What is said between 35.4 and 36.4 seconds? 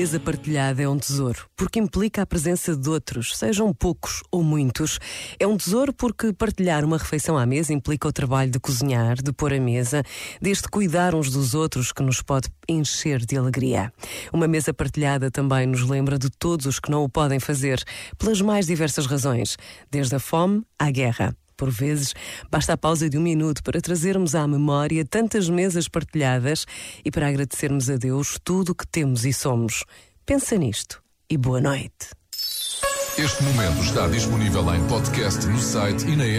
no site e na app.